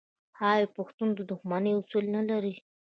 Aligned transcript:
آیا 0.51 0.67
پښتون 0.77 1.09
د 1.15 1.19
دښمنۍ 1.31 1.71
اصول 1.81 2.05
نلري؟ 2.15 2.53